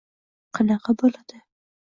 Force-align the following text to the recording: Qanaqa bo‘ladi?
Qanaqa 0.59 0.95
bo‘ladi? 1.03 1.45